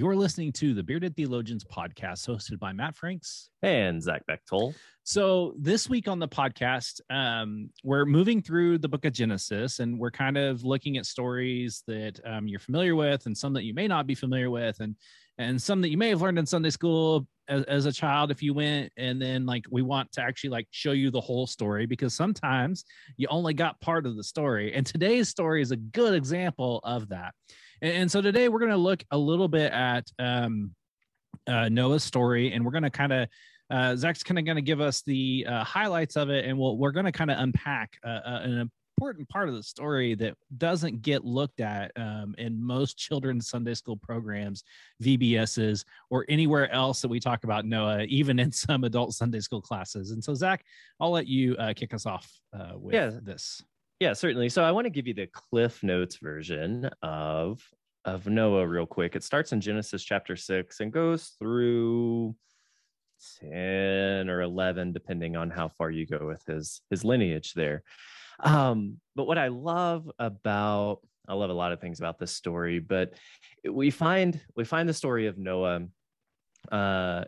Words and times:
You're 0.00 0.16
listening 0.16 0.50
to 0.52 0.72
the 0.72 0.82
Bearded 0.82 1.14
Theologians 1.14 1.62
podcast 1.62 2.26
hosted 2.26 2.58
by 2.58 2.72
Matt 2.72 2.96
Franks 2.96 3.50
and 3.60 4.02
Zach 4.02 4.24
Bechtold. 4.26 4.74
So, 5.02 5.52
this 5.58 5.90
week 5.90 6.08
on 6.08 6.18
the 6.18 6.26
podcast, 6.26 7.02
um, 7.10 7.68
we're 7.84 8.06
moving 8.06 8.40
through 8.40 8.78
the 8.78 8.88
book 8.88 9.04
of 9.04 9.12
Genesis 9.12 9.78
and 9.78 9.98
we're 9.98 10.10
kind 10.10 10.38
of 10.38 10.64
looking 10.64 10.96
at 10.96 11.04
stories 11.04 11.82
that 11.86 12.18
um, 12.24 12.48
you're 12.48 12.60
familiar 12.60 12.96
with 12.96 13.26
and 13.26 13.36
some 13.36 13.52
that 13.52 13.64
you 13.64 13.74
may 13.74 13.86
not 13.86 14.06
be 14.06 14.14
familiar 14.14 14.48
with, 14.48 14.80
and, 14.80 14.96
and 15.36 15.60
some 15.60 15.82
that 15.82 15.90
you 15.90 15.98
may 15.98 16.08
have 16.08 16.22
learned 16.22 16.38
in 16.38 16.46
Sunday 16.46 16.70
school 16.70 17.26
as, 17.50 17.64
as 17.64 17.84
a 17.84 17.92
child 17.92 18.30
if 18.30 18.42
you 18.42 18.54
went. 18.54 18.90
And 18.96 19.20
then, 19.20 19.44
like, 19.44 19.66
we 19.70 19.82
want 19.82 20.10
to 20.12 20.22
actually 20.22 20.48
like 20.48 20.68
show 20.70 20.92
you 20.92 21.10
the 21.10 21.20
whole 21.20 21.46
story 21.46 21.84
because 21.84 22.14
sometimes 22.14 22.86
you 23.18 23.28
only 23.28 23.52
got 23.52 23.78
part 23.82 24.06
of 24.06 24.16
the 24.16 24.24
story. 24.24 24.72
And 24.72 24.86
today's 24.86 25.28
story 25.28 25.60
is 25.60 25.72
a 25.72 25.76
good 25.76 26.14
example 26.14 26.80
of 26.84 27.10
that. 27.10 27.34
And, 27.82 27.94
and 27.94 28.10
so 28.10 28.20
today 28.20 28.48
we're 28.48 28.58
going 28.58 28.70
to 28.70 28.76
look 28.76 29.04
a 29.10 29.18
little 29.18 29.48
bit 29.48 29.72
at 29.72 30.10
um, 30.18 30.74
uh, 31.46 31.68
Noah's 31.68 32.04
story, 32.04 32.52
and 32.52 32.64
we're 32.64 32.72
going 32.72 32.84
to 32.84 32.90
kind 32.90 33.12
of 33.12 33.28
uh, 33.70 33.94
Zach's 33.96 34.22
kind 34.22 34.38
of 34.38 34.44
going 34.44 34.56
to 34.56 34.62
give 34.62 34.80
us 34.80 35.02
the 35.02 35.46
uh, 35.48 35.64
highlights 35.64 36.16
of 36.16 36.28
it, 36.28 36.44
and 36.44 36.58
we'll, 36.58 36.76
we're 36.76 36.90
going 36.90 37.06
to 37.06 37.12
kind 37.12 37.30
of 37.30 37.38
unpack 37.38 37.98
uh, 38.04 38.20
uh, 38.26 38.40
an 38.42 38.70
important 38.98 39.28
part 39.28 39.48
of 39.48 39.54
the 39.54 39.62
story 39.62 40.14
that 40.14 40.34
doesn't 40.58 41.02
get 41.02 41.24
looked 41.24 41.60
at 41.60 41.92
um, 41.96 42.34
in 42.36 42.62
most 42.62 42.98
children's 42.98 43.48
Sunday 43.48 43.74
school 43.74 43.96
programs, 43.96 44.64
VBSs, 45.02 45.84
or 46.10 46.26
anywhere 46.28 46.70
else 46.72 47.00
that 47.00 47.08
we 47.08 47.20
talk 47.20 47.44
about 47.44 47.64
Noah, 47.64 48.02
even 48.04 48.38
in 48.38 48.50
some 48.52 48.84
adult 48.84 49.14
Sunday 49.14 49.40
school 49.40 49.62
classes. 49.62 50.10
And 50.10 50.22
so, 50.22 50.34
Zach, 50.34 50.64
I'll 50.98 51.12
let 51.12 51.28
you 51.28 51.56
uh, 51.56 51.72
kick 51.74 51.94
us 51.94 52.06
off 52.06 52.30
uh, 52.52 52.72
with 52.74 52.94
yeah. 52.94 53.12
this. 53.22 53.62
Yeah, 54.00 54.14
certainly. 54.14 54.48
So 54.48 54.64
I 54.64 54.72
want 54.72 54.86
to 54.86 54.90
give 54.90 55.06
you 55.06 55.12
the 55.12 55.26
Cliff 55.26 55.82
Notes 55.82 56.16
version 56.16 56.88
of 57.02 57.62
of 58.06 58.26
Noah 58.26 58.66
real 58.66 58.86
quick. 58.86 59.14
It 59.14 59.22
starts 59.22 59.52
in 59.52 59.60
Genesis 59.60 60.02
chapter 60.02 60.34
6 60.36 60.80
and 60.80 60.90
goes 60.90 61.34
through 61.38 62.34
10 63.40 64.30
or 64.30 64.40
11 64.40 64.94
depending 64.94 65.36
on 65.36 65.50
how 65.50 65.68
far 65.68 65.90
you 65.90 66.06
go 66.06 66.26
with 66.26 66.42
his 66.46 66.80
his 66.88 67.04
lineage 67.04 67.52
there. 67.52 67.82
Um 68.42 68.96
but 69.16 69.26
what 69.26 69.36
I 69.36 69.48
love 69.48 70.10
about 70.18 71.00
I 71.28 71.34
love 71.34 71.50
a 71.50 71.54
lot 71.54 71.72
of 71.72 71.80
things 71.80 72.00
about 72.00 72.18
this 72.18 72.32
story, 72.32 72.78
but 72.78 73.12
we 73.70 73.90
find 73.90 74.40
we 74.56 74.64
find 74.64 74.88
the 74.88 74.94
story 74.94 75.26
of 75.26 75.36
Noah 75.36 75.82
uh 76.72 77.24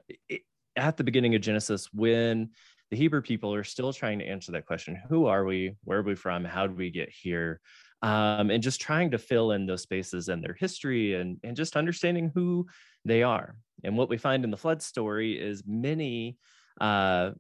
at 0.75 0.97
the 0.97 1.05
beginning 1.05 1.35
of 1.35 1.43
Genesis 1.43 1.89
when 1.93 2.49
the 2.93 2.99
Hebrew 2.99 3.23
people 3.23 3.55
are 3.55 3.65
still 3.65 3.91
trying 3.91 4.19
to 4.19 4.27
answer 4.27 4.53
that 4.53 4.67
question 4.67 5.01
who 5.09 5.25
are 5.25 5.47
we? 5.47 5.75
Where 5.85 6.01
are 6.01 6.03
we 6.03 6.15
from? 6.15 6.45
How 6.45 6.67
did 6.67 6.77
we 6.77 6.91
get 6.91 7.09
here? 7.09 7.59
Um, 8.03 8.51
and 8.51 8.63
just 8.63 8.83
trying 8.83 9.11
to 9.13 9.19
fill 9.19 9.53
in 9.53 9.65
those 9.65 9.81
spaces 9.81 10.29
and 10.29 10.45
their 10.45 10.53
history 10.53 11.15
and, 11.15 11.39
and 11.43 11.57
just 11.57 11.75
understanding 11.75 12.31
who 12.35 12.67
they 13.07 13.23
are. 13.23 13.57
And 13.83 13.97
what 13.97 14.11
we 14.11 14.19
find 14.19 14.45
in 14.45 14.51
the 14.51 14.59
flood 14.59 14.83
story 14.83 15.41
is 15.41 15.63
many, 15.67 16.37
uh, 16.83 17.31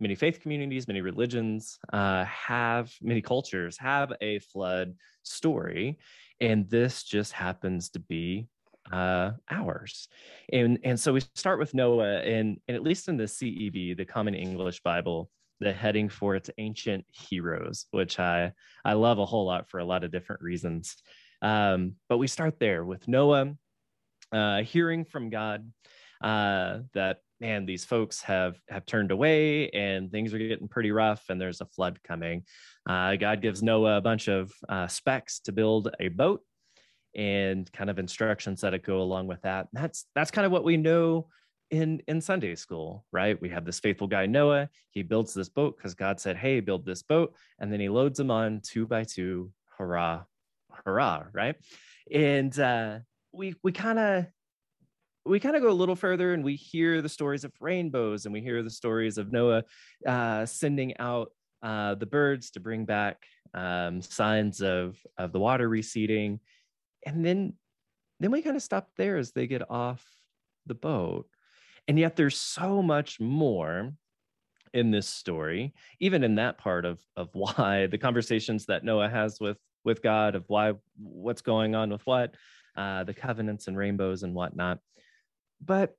many 0.00 0.14
faith 0.14 0.40
communities, 0.40 0.88
many 0.88 1.02
religions 1.02 1.78
uh, 1.92 2.24
have, 2.24 2.90
many 3.02 3.20
cultures 3.20 3.76
have 3.76 4.14
a 4.22 4.38
flood 4.38 4.94
story. 5.24 5.98
And 6.40 6.70
this 6.70 7.02
just 7.02 7.32
happens 7.32 7.90
to 7.90 7.98
be 7.98 8.46
uh, 8.90 9.32
ours. 9.50 10.08
And, 10.52 10.78
and 10.84 10.98
so 10.98 11.12
we 11.12 11.20
start 11.34 11.58
with 11.58 11.74
Noah, 11.74 12.20
and, 12.20 12.58
and 12.68 12.76
at 12.76 12.82
least 12.82 13.08
in 13.08 13.16
the 13.16 13.24
CEB, 13.24 13.96
the 13.96 14.04
Common 14.04 14.34
English 14.34 14.80
Bible, 14.82 15.30
the 15.60 15.72
heading 15.72 16.08
for 16.08 16.34
its 16.34 16.50
ancient 16.58 17.04
heroes, 17.12 17.86
which 17.90 18.18
I, 18.18 18.52
I 18.84 18.94
love 18.94 19.18
a 19.18 19.26
whole 19.26 19.46
lot 19.46 19.68
for 19.68 19.78
a 19.78 19.84
lot 19.84 20.04
of 20.04 20.10
different 20.10 20.42
reasons. 20.42 20.96
Um, 21.40 21.94
but 22.08 22.18
we 22.18 22.26
start 22.26 22.58
there 22.58 22.84
with 22.84 23.06
Noah 23.08 23.54
uh, 24.32 24.62
hearing 24.62 25.04
from 25.04 25.30
God 25.30 25.70
uh, 26.22 26.78
that 26.94 27.18
man, 27.40 27.66
these 27.66 27.84
folks 27.84 28.22
have 28.22 28.56
have 28.68 28.86
turned 28.86 29.10
away 29.10 29.68
and 29.70 30.10
things 30.10 30.32
are 30.32 30.38
getting 30.38 30.68
pretty 30.68 30.92
rough, 30.92 31.24
and 31.28 31.40
there's 31.40 31.60
a 31.60 31.66
flood 31.66 31.98
coming. 32.04 32.44
Uh, 32.88 33.16
God 33.16 33.42
gives 33.42 33.62
Noah 33.62 33.98
a 33.98 34.00
bunch 34.00 34.28
of 34.28 34.52
uh, 34.68 34.86
specs 34.86 35.40
to 35.40 35.52
build 35.52 35.90
a 36.00 36.08
boat 36.08 36.42
and 37.14 37.70
kind 37.72 37.90
of 37.90 37.98
instructions 37.98 38.60
that 38.62 38.80
go 38.82 39.00
along 39.00 39.26
with 39.26 39.42
that. 39.42 39.68
That's 39.72 40.06
that's 40.14 40.30
kind 40.30 40.46
of 40.46 40.52
what 40.52 40.64
we 40.64 40.76
know 40.76 41.28
in 41.70 42.02
in 42.06 42.20
Sunday 42.20 42.54
school, 42.54 43.04
right? 43.12 43.40
We 43.40 43.48
have 43.48 43.64
this 43.64 43.80
faithful 43.80 44.06
guy 44.06 44.26
Noah. 44.26 44.68
He 44.90 45.02
builds 45.02 45.34
this 45.34 45.48
boat 45.48 45.76
because 45.76 45.94
God 45.94 46.20
said, 46.20 46.36
"Hey, 46.36 46.60
build 46.60 46.84
this 46.84 47.02
boat," 47.02 47.34
and 47.58 47.72
then 47.72 47.80
he 47.80 47.88
loads 47.88 48.18
them 48.18 48.30
on 48.30 48.60
two 48.62 48.86
by 48.86 49.04
two. 49.04 49.50
Hurrah, 49.78 50.24
hurrah, 50.84 51.24
right? 51.32 51.56
And 52.12 52.56
uh, 52.58 52.98
we 53.32 53.54
we 53.62 53.72
kind 53.72 53.98
of 53.98 54.26
we 55.24 55.40
kind 55.40 55.56
of 55.56 55.62
go 55.62 55.70
a 55.70 55.72
little 55.72 55.96
further 55.96 56.34
and 56.34 56.44
we 56.44 56.56
hear 56.56 57.00
the 57.00 57.08
stories 57.08 57.44
of 57.44 57.52
rainbows 57.60 58.26
and 58.26 58.32
we 58.32 58.40
hear 58.40 58.62
the 58.62 58.70
stories 58.70 59.18
of 59.18 59.30
Noah 59.30 59.62
uh, 60.06 60.44
sending 60.46 60.96
out 60.98 61.30
uh, 61.62 61.94
the 61.94 62.06
birds 62.06 62.50
to 62.50 62.60
bring 62.60 62.84
back 62.84 63.22
um, 63.54 64.02
signs 64.02 64.62
of 64.62 64.98
of 65.18 65.32
the 65.32 65.38
water 65.38 65.68
receding 65.68 66.40
and 67.06 67.24
then 67.24 67.54
then 68.20 68.30
we 68.30 68.42
kind 68.42 68.56
of 68.56 68.62
stop 68.62 68.88
there 68.96 69.16
as 69.16 69.32
they 69.32 69.46
get 69.46 69.68
off 69.68 70.06
the 70.66 70.74
boat. 70.74 71.26
And 71.88 71.98
yet 71.98 72.14
there's 72.14 72.38
so 72.38 72.80
much 72.80 73.18
more 73.18 73.92
in 74.72 74.90
this 74.90 75.06
story 75.06 75.74
even 76.00 76.24
in 76.24 76.36
that 76.36 76.56
part 76.56 76.84
of 76.84 76.98
of 77.16 77.28
why 77.34 77.86
the 77.88 77.98
conversations 77.98 78.64
that 78.64 78.84
noah 78.84 79.08
has 79.08 79.38
with 79.38 79.58
with 79.84 80.02
god 80.02 80.34
of 80.34 80.44
why 80.48 80.72
what's 80.96 81.42
going 81.42 81.74
on 81.74 81.90
with 81.90 82.00
what 82.06 82.34
uh 82.76 83.04
the 83.04 83.12
covenants 83.12 83.68
and 83.68 83.76
rainbows 83.76 84.22
and 84.22 84.34
whatnot. 84.34 84.78
But 85.60 85.94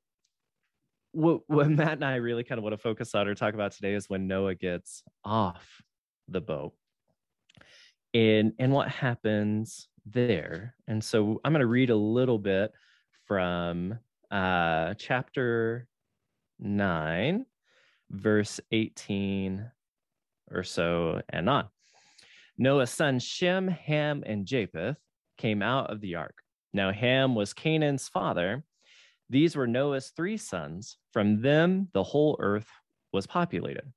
what, 1.11 1.41
what 1.47 1.69
matt 1.69 1.93
and 1.93 2.05
i 2.05 2.15
really 2.15 2.43
kind 2.43 2.57
of 2.57 2.63
want 2.63 2.73
to 2.73 2.81
focus 2.81 3.13
on 3.13 3.27
or 3.27 3.35
talk 3.35 3.53
about 3.53 3.73
today 3.73 3.93
is 3.93 4.09
when 4.09 4.27
noah 4.27 4.55
gets 4.55 5.03
off 5.23 5.83
the 6.27 6.41
boat. 6.41 6.73
And 8.13 8.53
and 8.59 8.71
what 8.71 8.89
happens 8.89 9.87
there. 10.05 10.75
And 10.87 11.03
so 11.03 11.39
I'm 11.43 11.53
going 11.53 11.61
to 11.61 11.67
read 11.67 11.89
a 11.89 11.95
little 11.95 12.39
bit 12.39 12.71
from 13.25 13.97
uh, 14.31 14.93
chapter 14.95 15.87
9, 16.59 17.45
verse 18.09 18.59
18 18.71 19.69
or 20.51 20.63
so 20.63 21.21
and 21.29 21.49
on. 21.49 21.67
Noah's 22.57 22.91
sons 22.91 23.23
Shem, 23.23 23.67
Ham, 23.67 24.23
and 24.25 24.45
Japheth 24.45 24.97
came 25.37 25.61
out 25.61 25.89
of 25.91 26.01
the 26.01 26.15
ark. 26.15 26.35
Now, 26.73 26.91
Ham 26.91 27.35
was 27.35 27.53
Canaan's 27.53 28.07
father. 28.07 28.63
These 29.29 29.55
were 29.55 29.67
Noah's 29.67 30.11
three 30.15 30.37
sons. 30.37 30.97
From 31.11 31.41
them, 31.41 31.89
the 31.93 32.03
whole 32.03 32.37
earth 32.39 32.67
was 33.11 33.25
populated. 33.25 33.91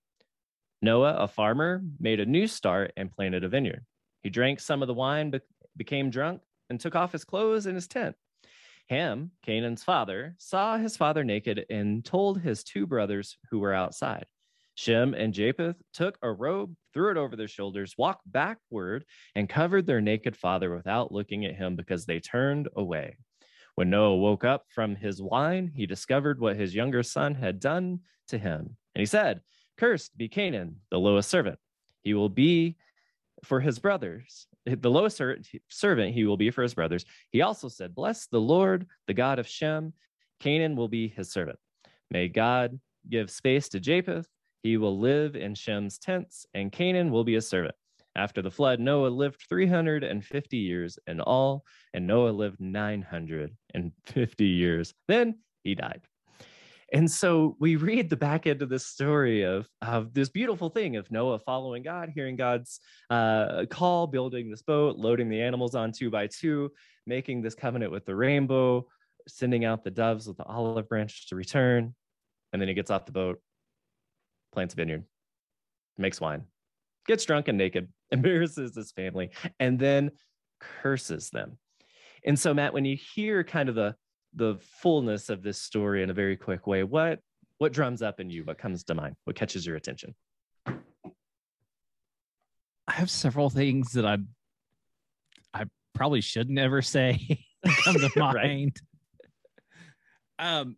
Noah, 0.83 1.15
a 1.15 1.29
farmer, 1.29 1.83
made 1.99 2.21
a 2.21 2.27
new 2.27 2.47
start 2.47 2.93
and 2.97 3.11
planted 3.11 3.45
a 3.45 3.49
vineyard. 3.49 3.85
He 4.23 4.31
drank 4.31 4.61
some 4.61 4.83
of 4.83 4.89
the 4.89 4.95
wine 4.95 5.31
became 5.77 6.11
drunk, 6.11 6.43
and 6.71 6.81
took 6.81 6.95
off 6.95 7.13
his 7.13 7.25
clothes 7.25 7.67
and 7.67 7.75
his 7.75 7.87
tent. 7.89 8.17
Ham, 8.89 9.33
Canaan's 9.43 9.83
father, 9.83 10.35
saw 10.39 10.79
his 10.79 10.97
father 10.97 11.25
naked 11.25 11.67
and 11.71 12.05
told 12.05 12.41
his 12.41 12.63
two 12.63 12.87
brothers 12.87 13.37
who 13.51 13.59
were 13.59 13.75
outside. 13.75 14.27
Shem 14.77 15.15
and 15.15 15.33
Japheth 15.33 15.77
took 15.93 16.19
a 16.23 16.31
robe, 16.31 16.75
threw 16.93 17.11
it 17.11 17.17
over 17.17 17.35
their 17.35 17.49
shoulders, 17.49 17.95
walked 17.97 18.31
backward, 18.31 19.05
and 19.35 19.49
covered 19.49 19.87
their 19.87 20.03
naked 20.03 20.37
father 20.37 20.75
without 20.75 21.11
looking 21.11 21.47
at 21.47 21.57
him 21.57 21.77
because 21.77 22.05
they 22.05 22.21
turned 22.21 22.69
away. 22.77 23.17
When 23.75 23.91
Noah 23.91 24.17
woke 24.17 24.45
up 24.45 24.67
from 24.69 24.95
his 24.95 25.21
wine, 25.21 25.73
he 25.75 25.87
discovered 25.87 26.41
what 26.41 26.57
his 26.57 26.75
younger 26.75 27.03
son 27.03 27.35
had 27.35 27.59
done 27.59 28.01
to 28.29 28.39
him. 28.39 28.77
And 28.95 29.01
he 29.01 29.07
said, 29.07 29.41
Cursed 29.79 30.17
be 30.17 30.29
Canaan, 30.29 30.77
the 30.91 30.99
lowest 30.99 31.29
servant. 31.31 31.59
He 32.03 32.15
will 32.15 32.29
be 32.29 32.77
for 33.45 33.61
his 33.61 33.79
brothers, 33.79 34.47
the 34.67 34.91
lowest 34.91 35.23
servant 35.69 36.15
he 36.15 36.25
will 36.25 36.37
be 36.37 36.51
for 36.51 36.63
his 36.63 36.75
brothers. 36.75 37.05
He 37.31 37.43
also 37.43 37.69
said, 37.69 37.95
Bless 37.95 38.27
the 38.27 38.41
Lord, 38.41 38.87
the 39.07 39.15
God 39.15 39.39
of 39.39 39.47
Shem. 39.47 39.93
Canaan 40.41 40.77
will 40.77 40.89
be 40.89 41.09
his 41.09 41.31
servant. 41.31 41.59
May 42.11 42.29
God 42.29 42.79
give 43.09 43.31
space 43.31 43.69
to 43.71 43.81
Japheth. 43.81 44.27
He 44.63 44.77
will 44.77 44.99
live 44.99 45.37
in 45.37 45.55
Shem's 45.55 45.99
tents, 45.99 46.45
and 46.53 46.73
Canaan 46.73 47.11
will 47.11 47.25
be 47.25 47.35
his 47.35 47.49
servant. 47.49 47.75
After 48.17 48.43
the 48.43 48.51
flood, 48.51 48.81
Noah 48.81 49.09
lived 49.09 49.45
350 49.49 50.57
years 50.57 50.99
in 51.07 51.21
all, 51.21 51.65
and 51.95 52.07
Noah 52.07 52.31
lived 52.31 52.61
950 52.61 54.45
years. 54.45 54.95
Then 55.07 55.39
he 55.63 55.75
died. 55.75 56.01
And 56.93 57.11
so 57.11 57.57
we 57.59 57.77
read 57.77 58.09
the 58.09 58.17
back 58.17 58.47
end 58.47 58.63
of 58.63 58.69
this 58.69 58.87
story 58.87 59.43
of, 59.43 59.69
of 59.83 60.15
this 60.15 60.29
beautiful 60.29 60.69
thing 60.69 60.97
of 60.97 61.11
Noah 61.11 61.41
following 61.41 61.83
God, 61.83 62.11
hearing 62.15 62.37
God's 62.37 62.79
uh, 63.11 63.65
call, 63.69 64.07
building 64.07 64.51
this 64.51 64.63
boat, 64.63 64.97
loading 64.97 65.29
the 65.29 65.43
animals 65.43 65.75
on 65.75 65.91
two 65.91 66.11
by 66.11 66.29
two, 66.29 66.71
making 67.05 67.43
this 67.43 67.57
covenant 67.57 67.91
with 67.91 68.05
the 68.05 68.15
rainbow, 68.15 68.87
sending 69.27 69.65
out 69.65 69.83
the 69.83 69.91
doves 69.91 70.29
with 70.29 70.37
the 70.37 70.45
olive 70.45 70.89
branch 70.89 71.29
to 71.29 71.37
return. 71.37 71.95
And 72.53 72.63
then 72.63 72.69
he 72.69 72.75
gets 72.75 72.91
off 72.91 73.05
the 73.05 73.13
boat, 73.13 73.41
plants 74.53 74.75
a 74.75 74.77
vineyard, 74.77 75.05
makes 75.99 76.21
wine, 76.21 76.45
gets 77.09 77.25
drunk 77.25 77.49
and 77.49 77.59
naked, 77.59 77.89
embarrasses 78.13 78.77
his 78.77 78.93
family, 78.93 79.31
and 79.59 79.77
then 79.77 80.13
curses 80.61 81.31
them. 81.31 81.59
And 82.25 82.39
so, 82.39 82.55
Matt, 82.55 82.73
when 82.73 82.85
you 82.85 82.97
hear 82.97 83.43
kind 83.43 83.69
of 83.69 83.75
the 83.75 83.97
the 84.37 84.59
fullness 84.83 85.31
of 85.31 85.43
this 85.43 85.61
story 85.61 86.03
in 86.03 86.11
a 86.11 86.15
very 86.15 86.37
quick 86.37 86.67
way, 86.67 86.85
what 86.85 87.21
what 87.59 87.73
drums 87.73 88.03
up 88.03 88.21
in 88.21 88.31
you? 88.31 88.45
What 88.45 88.59
comes 88.59 88.85
to 88.85 88.95
mind? 88.95 89.17
What 89.25 89.35
catches 89.35 89.67
your 89.67 89.77
attention? 89.77 90.15
I 90.67 90.75
have 92.93 93.11
several 93.11 93.51
things 93.51 93.93
that 93.93 94.05
I 94.05 94.19
I 95.53 95.65
probably 95.95 96.21
should 96.21 96.51
never 96.51 96.83
say 96.83 97.41
come 97.85 97.97
to 97.97 98.11
mind. 98.17 98.77
Um, 100.39 100.77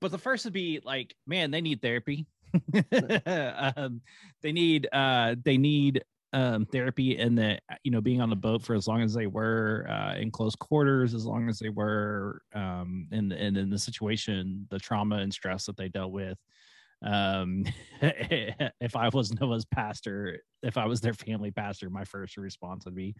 but 0.00 0.12
the 0.12 0.18
first 0.18 0.44
would 0.44 0.54
be 0.54 0.80
like, 0.82 1.14
man, 1.26 1.50
they 1.50 1.60
need 1.60 1.82
therapy. 1.82 2.26
um, 3.26 4.00
they 4.42 4.52
need 4.52 4.88
uh, 4.92 5.34
they 5.44 5.58
need 5.58 6.04
um, 6.36 6.66
therapy 6.66 7.16
and 7.16 7.36
the 7.36 7.58
you 7.82 7.90
know 7.90 8.02
being 8.02 8.20
on 8.20 8.28
the 8.28 8.36
boat 8.36 8.62
for 8.62 8.74
as 8.74 8.86
long 8.86 9.00
as 9.00 9.14
they 9.14 9.26
were 9.26 9.86
uh, 9.88 10.16
in 10.16 10.30
close 10.30 10.54
quarters, 10.54 11.14
as 11.14 11.24
long 11.24 11.48
as 11.48 11.58
they 11.58 11.70
were 11.70 12.42
um, 12.54 13.08
in 13.10 13.32
and 13.32 13.56
in 13.56 13.70
the 13.70 13.78
situation, 13.78 14.66
the 14.70 14.78
trauma 14.78 15.16
and 15.16 15.32
stress 15.32 15.64
that 15.64 15.78
they 15.78 15.88
dealt 15.88 16.12
with. 16.12 16.38
Um, 17.02 17.64
if 18.02 18.96
I 18.96 19.08
was 19.08 19.32
Noah's 19.40 19.64
pastor, 19.64 20.42
if 20.62 20.76
I 20.76 20.84
was 20.84 21.00
their 21.00 21.14
family 21.14 21.50
pastor, 21.50 21.88
my 21.88 22.04
first 22.04 22.36
response 22.36 22.84
would 22.84 22.94
be, 22.94 23.14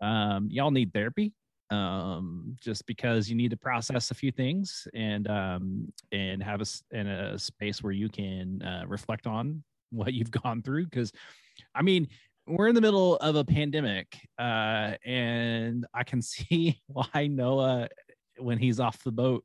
um, 0.00 0.48
"Y'all 0.50 0.70
need 0.70 0.94
therapy." 0.94 1.34
Um, 1.68 2.56
just 2.60 2.86
because 2.86 3.30
you 3.30 3.36
need 3.36 3.50
to 3.50 3.56
process 3.58 4.10
a 4.10 4.14
few 4.14 4.32
things 4.32 4.88
and 4.94 5.28
um, 5.28 5.92
and 6.12 6.42
have 6.42 6.62
a 6.62 6.96
in 6.96 7.06
a 7.06 7.38
space 7.38 7.82
where 7.82 7.92
you 7.92 8.08
can 8.08 8.62
uh, 8.62 8.84
reflect 8.86 9.26
on 9.26 9.62
what 9.90 10.14
you've 10.14 10.30
gone 10.30 10.62
through 10.62 10.86
because 10.86 11.12
I 11.74 11.82
mean, 11.82 12.08
we're 12.46 12.68
in 12.68 12.74
the 12.74 12.80
middle 12.80 13.16
of 13.16 13.36
a 13.36 13.44
pandemic, 13.44 14.18
uh, 14.38 14.94
and 15.04 15.86
I 15.94 16.04
can 16.04 16.22
see 16.22 16.80
why 16.86 17.28
Noah, 17.28 17.88
when 18.38 18.58
he's 18.58 18.80
off 18.80 19.02
the 19.04 19.12
boat, 19.12 19.44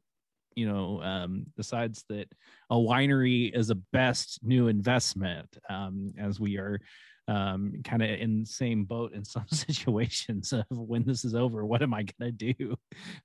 you 0.55 0.67
know, 0.67 1.01
um, 1.03 1.45
decides 1.55 2.03
that 2.09 2.27
a 2.71 2.75
winery 2.75 3.55
is 3.55 3.69
a 3.69 3.75
best 3.75 4.39
new 4.41 4.67
investment, 4.67 5.55
um, 5.69 6.13
as 6.17 6.39
we 6.39 6.57
are 6.57 6.79
um, 7.27 7.73
kind 7.83 8.01
of 8.01 8.09
in 8.09 8.41
the 8.41 8.45
same 8.45 8.85
boat 8.85 9.13
in 9.13 9.23
some 9.25 9.47
situations 9.49 10.53
of 10.53 10.65
when 10.69 11.03
this 11.03 11.25
is 11.25 11.35
over, 11.35 11.65
what 11.65 11.81
am 11.81 11.93
I 11.93 12.03
going 12.03 12.35
to 12.37 12.53
do 12.53 12.75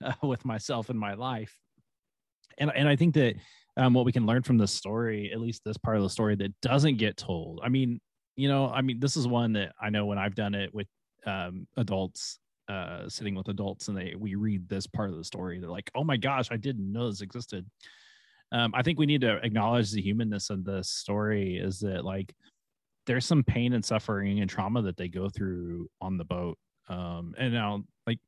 uh, 0.05 0.12
with 0.23 0.44
myself 0.44 0.90
and 0.90 0.99
my 0.99 1.14
life? 1.14 1.56
And, 2.58 2.70
and 2.75 2.88
I 2.88 2.96
think 2.96 3.14
that 3.14 3.37
um, 3.76 3.94
what 3.94 4.05
we 4.05 4.12
can 4.12 4.26
learn 4.26 4.43
from 4.43 4.58
the 4.58 4.67
story, 4.67 5.32
at 5.32 5.40
least 5.40 5.62
this 5.64 5.79
part 5.79 5.96
of 5.96 6.02
the 6.02 6.11
story 6.11 6.37
that 6.37 6.52
doesn't 6.61 6.99
get 6.99 7.17
told. 7.17 7.61
I 7.62 7.70
mean, 7.70 8.00
you 8.37 8.49
know, 8.49 8.69
I 8.69 8.81
mean, 8.82 9.00
this 9.00 9.17
is 9.17 9.26
one 9.26 9.52
that 9.55 9.75
I 9.81 9.90
know 9.90 10.06
when 10.06 10.19
I've 10.19 10.34
done 10.34 10.55
it 10.55 10.73
with 10.75 10.87
um, 11.26 11.67
adults, 11.76 12.38
uh, 12.69 13.08
sitting 13.08 13.34
with 13.34 13.49
adults, 13.49 13.88
and 13.88 13.96
they 13.96 14.14
we 14.19 14.34
read 14.34 14.69
this 14.69 14.87
part 14.87 15.11
of 15.11 15.17
the 15.17 15.25
story, 15.25 15.58
they're 15.58 15.70
like, 15.70 15.90
"Oh 15.94 16.05
my 16.05 16.17
gosh, 16.17 16.49
I 16.50 16.56
didn't 16.56 16.90
know 16.90 17.08
this 17.08 17.20
existed." 17.20 17.67
Um, 18.52 18.73
I 18.75 18.82
think 18.82 18.99
we 18.99 19.06
need 19.06 19.23
to 19.23 19.37
acknowledge 19.44 19.90
the 19.93 20.02
humanness 20.02 20.50
of 20.50 20.64
this 20.64 20.88
story. 20.90 21.56
Is 21.58 21.81
that 21.81 22.05
like 22.05 22.34
there's 23.06 23.26
some 23.26 23.44
pain 23.44 23.73
and 23.75 23.84
suffering 23.84 24.40
and 24.40 24.50
trauma 24.50 24.82
that 24.82 24.96
they 24.96 25.08
go 25.08 25.29
through 25.29 25.88
on 26.00 26.17
the 26.17 26.25
boat, 26.25 26.58
um, 26.88 27.34
and 27.38 27.52
now 27.52 27.84
like 28.06 28.19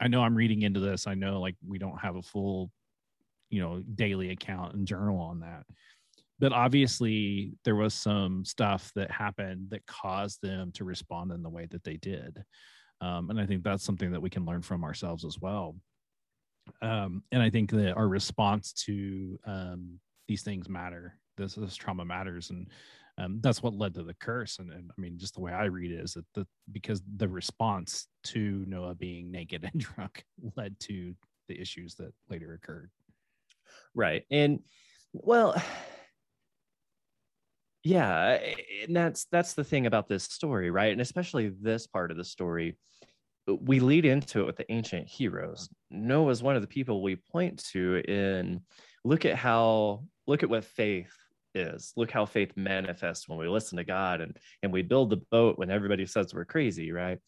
I 0.00 0.08
know 0.08 0.22
I'm 0.22 0.36
reading 0.36 0.62
into 0.62 0.80
this. 0.80 1.06
I 1.06 1.14
know 1.14 1.40
like 1.40 1.56
we 1.66 1.78
don't 1.78 1.98
have 1.98 2.16
a 2.16 2.22
full, 2.22 2.70
you 3.50 3.60
know, 3.60 3.82
daily 3.96 4.30
account 4.30 4.74
and 4.74 4.86
journal 4.86 5.20
on 5.20 5.40
that 5.40 5.64
but 6.40 6.52
obviously 6.52 7.52
there 7.64 7.76
was 7.76 7.92
some 7.94 8.44
stuff 8.44 8.90
that 8.96 9.10
happened 9.10 9.68
that 9.70 9.86
caused 9.86 10.40
them 10.42 10.72
to 10.72 10.84
respond 10.84 11.30
in 11.30 11.42
the 11.42 11.50
way 11.50 11.66
that 11.70 11.84
they 11.84 11.98
did. 11.98 12.42
Um, 13.02 13.30
and 13.30 13.40
i 13.40 13.46
think 13.46 13.62
that's 13.62 13.84
something 13.84 14.10
that 14.12 14.20
we 14.20 14.30
can 14.30 14.44
learn 14.44 14.62
from 14.62 14.82
ourselves 14.82 15.24
as 15.24 15.38
well. 15.38 15.76
Um, 16.82 17.22
and 17.30 17.42
i 17.42 17.50
think 17.50 17.70
that 17.70 17.94
our 17.94 18.08
response 18.08 18.72
to 18.84 19.38
um, 19.46 20.00
these 20.28 20.42
things 20.42 20.68
matter. 20.68 21.18
This, 21.36 21.54
this 21.54 21.76
trauma 21.76 22.04
matters. 22.04 22.50
And 22.50 22.68
um, 23.18 23.40
that's 23.42 23.62
what 23.62 23.74
led 23.74 23.94
to 23.94 24.02
the 24.02 24.14
curse. 24.14 24.58
And, 24.58 24.70
and, 24.72 24.90
i 24.90 25.00
mean 25.00 25.18
just 25.18 25.34
the 25.34 25.40
way 25.40 25.52
i 25.52 25.64
read 25.64 25.92
it 25.92 26.00
is 26.00 26.14
that 26.14 26.26
the 26.34 26.46
because 26.72 27.02
the 27.16 27.28
response 27.28 28.06
to 28.24 28.64
noah 28.66 28.94
being 28.94 29.30
naked 29.30 29.64
and 29.72 29.80
drunk 29.80 30.24
led 30.56 30.78
to 30.80 31.14
the 31.48 31.60
issues 31.60 31.96
that 31.96 32.14
later 32.30 32.54
occurred. 32.54 32.90
Right. 33.94 34.24
And 34.30 34.60
well 35.12 35.60
yeah 37.82 38.38
and 38.86 38.94
that's 38.94 39.26
that's 39.32 39.54
the 39.54 39.64
thing 39.64 39.86
about 39.86 40.08
this 40.08 40.24
story 40.24 40.70
right? 40.70 40.92
And 40.92 41.00
especially 41.00 41.48
this 41.60 41.86
part 41.86 42.10
of 42.10 42.16
the 42.16 42.24
story 42.24 42.76
uh, 43.48 43.54
we 43.54 43.80
lead 43.80 44.04
into 44.04 44.40
it 44.40 44.46
with 44.46 44.56
the 44.56 44.70
ancient 44.70 45.08
heroes. 45.08 45.68
Noah 45.90 46.30
is 46.30 46.42
one 46.42 46.56
of 46.56 46.62
the 46.62 46.68
people 46.68 47.02
we 47.02 47.16
point 47.16 47.64
to 47.72 48.02
in 48.06 48.60
look 49.04 49.24
at 49.24 49.36
how 49.36 50.04
look 50.26 50.42
at 50.42 50.50
what 50.50 50.64
faith 50.64 51.12
is. 51.54 51.92
Look 51.96 52.10
how 52.10 52.26
faith 52.26 52.52
manifests 52.56 53.28
when 53.28 53.38
we 53.38 53.48
listen 53.48 53.78
to 53.78 53.84
god 53.84 54.20
and 54.20 54.36
and 54.62 54.72
we 54.72 54.82
build 54.82 55.10
the 55.10 55.22
boat 55.30 55.58
when 55.58 55.70
everybody 55.70 56.06
says 56.06 56.34
we're 56.34 56.44
crazy 56.44 56.92
right? 56.92 57.18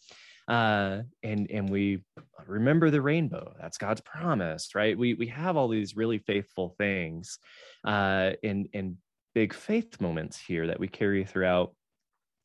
Uh 0.48 1.02
and 1.22 1.50
and 1.50 1.70
we 1.70 2.04
remember 2.46 2.90
the 2.90 3.00
rainbow. 3.00 3.54
That's 3.58 3.78
god's 3.78 4.02
promise 4.02 4.74
right? 4.74 4.98
We 4.98 5.14
we 5.14 5.28
have 5.28 5.56
all 5.56 5.68
these 5.68 5.96
really 5.96 6.18
faithful 6.18 6.74
things 6.76 7.38
uh 7.84 8.32
and 8.44 8.68
and 8.74 8.96
big 9.34 9.54
faith 9.54 10.00
moments 10.00 10.38
here 10.38 10.66
that 10.66 10.80
we 10.80 10.88
carry 10.88 11.24
throughout 11.24 11.74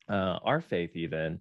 uh, 0.08 0.38
our 0.42 0.60
faith 0.60 0.96
even. 0.96 1.40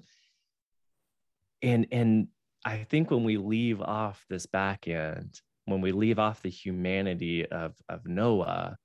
And 1.61 1.87
and 1.91 2.27
i 2.65 2.83
think 2.83 3.11
when 3.11 3.23
we 3.23 3.37
leave 3.37 3.81
off 3.81 4.25
this 4.29 4.47
back 4.47 4.87
end 4.87 5.39
when 5.65 5.79
we 5.79 5.91
leave 5.91 6.17
off 6.17 6.41
the 6.41 6.49
humanity 6.49 7.45
of 7.45 7.75
of 7.87 8.05
noah 8.05 8.77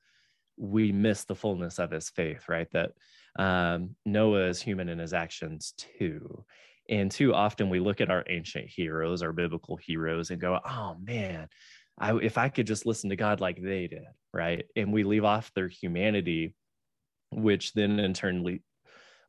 we 0.56 0.92
miss 0.92 1.24
the 1.24 1.34
fullness 1.34 1.78
of 1.78 1.90
his 1.90 2.10
faith 2.10 2.48
right? 2.48 2.68
That 2.72 2.92
um, 3.38 3.96
noah 4.04 4.48
is 4.48 4.60
human 4.60 4.88
in 4.88 4.98
his 4.98 5.12
actions 5.12 5.74
too. 5.76 6.44
And 6.88 7.10
too 7.10 7.32
often 7.32 7.70
we 7.70 7.80
look 7.80 8.00
at 8.00 8.10
our 8.10 8.24
ancient 8.28 8.68
heroes 8.68 9.22
our 9.22 9.32
biblical 9.32 9.76
heroes 9.76 10.30
and 10.30 10.40
go 10.40 10.58
oh 10.64 10.96
man 11.02 11.48
I, 11.98 12.16
if 12.16 12.38
I 12.38 12.48
could 12.48 12.66
just 12.66 12.86
listen 12.86 13.10
to 13.10 13.16
God 13.16 13.40
like 13.40 13.60
they 13.62 13.86
did, 13.86 14.04
right? 14.32 14.64
And 14.76 14.92
we 14.92 15.04
leave 15.04 15.24
off 15.24 15.52
their 15.54 15.68
humanity, 15.68 16.54
which 17.30 17.72
then 17.74 17.98
in 18.00 18.14
turn 18.14 18.42
le- 18.44 18.58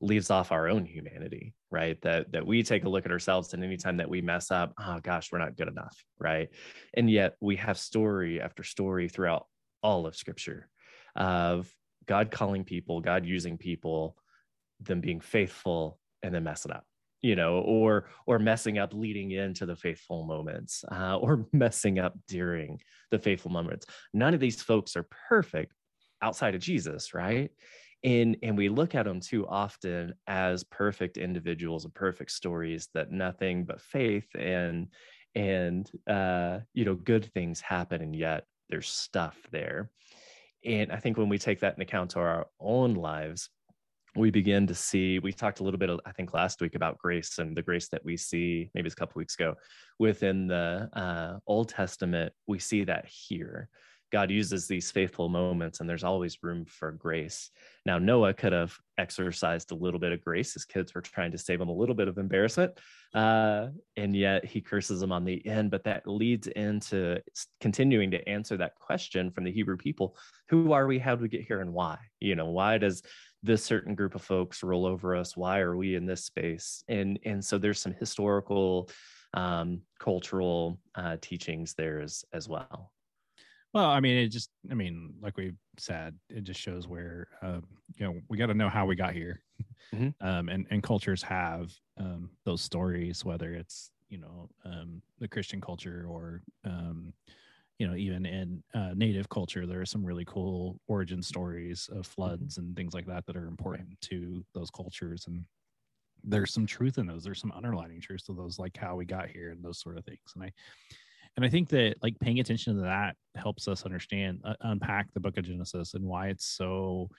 leaves 0.01 0.29
off 0.29 0.51
our 0.51 0.67
own 0.67 0.85
humanity, 0.85 1.53
right? 1.71 2.01
That 2.01 2.31
that 2.31 2.45
we 2.45 2.63
take 2.63 2.85
a 2.85 2.89
look 2.89 3.05
at 3.05 3.11
ourselves, 3.11 3.53
and 3.53 3.63
anytime 3.63 3.97
that 3.97 4.09
we 4.09 4.21
mess 4.21 4.51
up, 4.51 4.73
oh 4.79 4.99
gosh, 5.01 5.31
we're 5.31 5.39
not 5.39 5.57
good 5.57 5.67
enough, 5.67 5.95
right? 6.19 6.49
And 6.93 7.09
yet 7.09 7.35
we 7.41 7.57
have 7.57 7.77
story 7.77 8.41
after 8.41 8.63
story 8.63 9.09
throughout 9.09 9.47
all 9.81 10.05
of 10.05 10.15
Scripture 10.15 10.69
of 11.15 11.71
God 12.05 12.31
calling 12.31 12.63
people, 12.63 13.01
God 13.01 13.25
using 13.25 13.57
people, 13.57 14.17
them 14.79 15.01
being 15.01 15.19
faithful, 15.19 15.99
and 16.21 16.33
then 16.33 16.43
messing 16.43 16.71
up 16.71 16.85
you 17.23 17.35
know 17.35 17.59
or 17.59 18.09
or 18.27 18.37
messing 18.37 18.77
up 18.77 18.93
leading 18.93 19.31
into 19.31 19.65
the 19.65 19.75
faithful 19.75 20.25
moments 20.25 20.83
uh, 20.91 21.17
or 21.17 21.47
messing 21.53 21.97
up 21.97 22.13
during 22.27 22.79
the 23.09 23.17
faithful 23.17 23.49
moments. 23.49 23.87
None 24.13 24.35
of 24.35 24.39
these 24.39 24.61
folks 24.61 24.95
are 24.95 25.07
perfect 25.27 25.73
outside 26.21 26.53
of 26.53 26.61
jesus 26.61 27.13
right? 27.15 27.49
And 28.03 28.37
and 28.43 28.57
we 28.57 28.69
look 28.69 28.93
at 28.93 29.05
them 29.05 29.21
too 29.21 29.47
often 29.47 30.13
as 30.27 30.63
perfect 30.65 31.17
individuals 31.17 31.85
and 31.85 31.93
perfect 31.93 32.31
stories 32.31 32.89
that 32.93 33.11
nothing 33.11 33.63
but 33.63 33.81
faith 33.81 34.27
and 34.37 34.89
and 35.33 35.89
uh 36.07 36.59
you 36.73 36.85
know 36.85 36.95
good 36.95 37.25
things 37.33 37.61
happen 37.61 38.01
and 38.01 38.15
yet 38.15 38.45
there's 38.69 38.89
stuff 38.89 39.37
there. 39.51 39.89
And 40.65 40.91
i 40.91 40.97
think 40.97 41.17
when 41.17 41.29
we 41.29 41.37
take 41.37 41.61
that 41.61 41.73
into 41.73 41.83
account 41.83 42.11
to 42.11 42.19
our 42.19 42.47
own 42.59 42.95
lives 42.95 43.49
we 44.15 44.29
begin 44.29 44.67
to 44.67 44.75
see 44.75 45.19
we 45.19 45.33
talked 45.33 45.59
a 45.59 45.63
little 45.63 45.79
bit 45.79 45.89
i 46.05 46.11
think 46.11 46.33
last 46.33 46.61
week 46.61 46.75
about 46.75 46.97
grace 46.97 47.39
and 47.39 47.55
the 47.57 47.61
grace 47.61 47.89
that 47.89 48.03
we 48.05 48.15
see 48.15 48.69
maybe 48.73 48.85
it's 48.85 48.93
a 48.93 48.97
couple 48.97 49.19
weeks 49.19 49.35
ago 49.35 49.55
within 49.99 50.47
the 50.47 50.89
uh, 50.93 51.37
old 51.47 51.69
testament 51.69 52.31
we 52.47 52.59
see 52.59 52.83
that 52.83 53.05
here 53.05 53.69
God 54.13 54.29
uses 54.29 54.67
these 54.67 54.91
faithful 54.91 55.27
moments 55.27 55.79
and 55.79 55.89
there's 55.89 56.03
always 56.03 56.37
room 56.43 56.65
for 56.65 56.91
grace. 56.91 57.49
Now, 57.83 57.97
Noah 57.97 58.35
could 58.35 58.53
have 58.53 58.77
exercised 58.99 59.71
a 59.71 59.75
little 59.75 59.99
bit 59.99 60.11
of 60.11 60.23
grace. 60.23 60.53
His 60.53 60.65
kids 60.65 60.93
were 60.93 61.01
trying 61.01 61.31
to 61.31 61.37
save 61.39 61.59
him 61.59 61.67
a 61.67 61.73
little 61.73 61.95
bit 61.95 62.07
of 62.07 62.19
embarrassment. 62.19 62.79
Uh, 63.15 63.69
and 63.97 64.15
yet 64.15 64.45
he 64.45 64.61
curses 64.61 64.99
them 64.99 65.11
on 65.11 65.25
the 65.25 65.43
end. 65.47 65.71
But 65.71 65.83
that 65.85 66.07
leads 66.07 66.45
into 66.45 67.23
continuing 67.59 68.11
to 68.11 68.29
answer 68.29 68.55
that 68.57 68.75
question 68.75 69.31
from 69.31 69.45
the 69.45 69.51
Hebrew 69.51 69.77
people 69.77 70.15
Who 70.49 70.73
are 70.73 70.85
we? 70.85 70.99
How 70.99 71.15
did 71.15 71.23
we 71.23 71.27
get 71.27 71.47
here? 71.47 71.61
And 71.61 71.73
why? 71.73 71.97
You 72.19 72.35
know, 72.35 72.51
why 72.51 72.77
does 72.77 73.01
this 73.43 73.63
certain 73.63 73.93
group 73.93 74.15
of 74.15 74.21
folks 74.21 74.63
roll 74.63 74.85
over 74.85 75.15
us? 75.15 75.37
Why 75.37 75.59
are 75.59 75.75
we 75.75 75.95
in 75.95 76.05
this 76.05 76.25
space? 76.25 76.83
And, 76.87 77.19
and 77.25 77.43
so 77.43 77.57
there's 77.57 77.79
some 77.79 77.93
historical, 77.93 78.89
um, 79.33 79.81
cultural 79.99 80.79
uh, 80.95 81.17
teachings 81.21 81.73
there 81.73 81.99
as, 81.99 82.23
as 82.33 82.47
well. 82.47 82.91
Well, 83.73 83.89
I 83.89 83.99
mean, 83.99 84.17
it 84.17 84.27
just, 84.27 84.51
I 84.69 84.75
mean, 84.75 85.15
like 85.19 85.35
we 85.35 85.53
said, 85.77 86.15
it 86.29 86.43
just 86.43 86.59
shows 86.59 86.87
where, 86.87 87.27
um, 87.41 87.63
you 87.95 88.05
know, 88.05 88.19
we 88.29 88.37
got 88.37 88.45
to 88.47 88.53
know 88.53 88.69
how 88.69 88.85
we 88.85 88.95
got 88.95 89.13
here. 89.13 89.41
Mm-hmm. 89.93 90.09
Um, 90.27 90.49
and, 90.49 90.65
and 90.71 90.81
cultures 90.81 91.21
have 91.21 91.71
um, 91.99 92.29
those 92.45 92.61
stories, 92.61 93.23
whether 93.23 93.53
it's, 93.53 93.91
you 94.09 94.17
know, 94.17 94.49
um, 94.65 95.01
the 95.19 95.27
Christian 95.27 95.61
culture 95.61 96.05
or, 96.09 96.41
um, 96.65 97.13
you 97.79 97.87
know, 97.87 97.95
even 97.95 98.25
in 98.25 98.63
uh, 98.73 98.91
native 98.95 99.29
culture, 99.29 99.65
there 99.65 99.81
are 99.81 99.85
some 99.85 100.05
really 100.05 100.25
cool 100.25 100.79
origin 100.87 101.21
stories 101.21 101.89
of 101.91 101.97
mm-hmm. 101.97 102.13
floods 102.13 102.55
mm-hmm. 102.55 102.67
and 102.67 102.75
things 102.75 102.93
like 102.93 103.07
that 103.07 103.25
that 103.25 103.35
are 103.35 103.47
important 103.47 103.89
right. 103.89 104.01
to 104.01 104.43
those 104.53 104.69
cultures. 104.69 105.25
And 105.27 105.43
there's 106.23 106.53
some 106.53 106.65
truth 106.65 106.97
in 106.97 107.07
those. 107.07 107.23
There's 107.23 107.41
some 107.41 107.51
underlining 107.51 108.01
truth 108.01 108.25
to 108.27 108.33
those, 108.33 108.59
like 108.59 108.77
how 108.77 108.95
we 108.95 109.05
got 109.05 109.29
here 109.29 109.49
and 109.49 109.63
those 109.63 109.79
sort 109.79 109.97
of 109.97 110.05
things. 110.05 110.19
And 110.35 110.43
I, 110.43 110.51
and 111.35 111.45
i 111.45 111.49
think 111.49 111.69
that 111.69 111.95
like 112.01 112.19
paying 112.19 112.39
attention 112.39 112.75
to 112.75 112.81
that 112.81 113.15
helps 113.35 113.67
us 113.67 113.83
understand 113.83 114.39
uh, 114.43 114.53
unpack 114.61 115.11
the 115.13 115.19
book 115.19 115.37
of 115.37 115.45
genesis 115.45 115.93
and 115.93 116.05
why 116.05 116.27
it's 116.27 116.45
so 116.45 117.09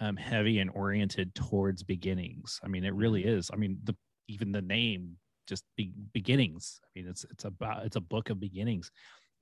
um, 0.00 0.16
heavy 0.16 0.58
and 0.58 0.70
oriented 0.70 1.34
towards 1.34 1.82
beginnings 1.82 2.60
i 2.64 2.68
mean 2.68 2.84
it 2.84 2.94
really 2.94 3.22
mm-hmm. 3.22 3.38
is 3.38 3.50
i 3.52 3.56
mean 3.56 3.78
the 3.84 3.96
even 4.28 4.52
the 4.52 4.62
name 4.62 5.16
just 5.46 5.64
be, 5.76 5.92
beginnings 6.12 6.80
i 6.84 6.88
mean 6.98 7.08
it's 7.08 7.24
it's 7.30 7.44
about 7.44 7.84
it's 7.84 7.96
a 7.96 8.00
book 8.00 8.30
of 8.30 8.40
beginnings 8.40 8.90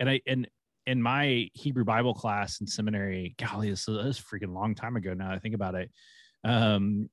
and 0.01 0.09
i 0.09 0.21
and 0.27 0.49
in 0.87 1.01
my 1.01 1.49
hebrew 1.55 1.85
bible 1.85 2.15
class 2.15 2.61
in 2.61 2.67
seminary 2.67 3.35
golly 3.39 3.71
this 3.71 3.89
is 3.89 4.19
a 4.19 4.23
freaking 4.23 4.55
long 4.55 4.75
time 4.75 4.97
ago 4.97 5.15
now 5.15 5.31
i 5.31 5.39
think 5.39 5.55
about 5.55 5.75
it. 5.75 5.91
Um 6.45 7.09